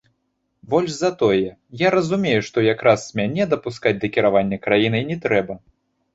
Больш 0.69 0.91
за 1.01 1.09
тое, 1.21 1.51
я 1.81 1.91
разумею, 1.97 2.39
што 2.47 2.57
якраз 2.69 3.01
мяне 3.21 3.43
дапускаць 3.53 3.93
да 4.01 4.13
кіравання 4.17 4.57
краінай 4.67 5.09
не 5.13 5.21
трэба. 5.29 5.61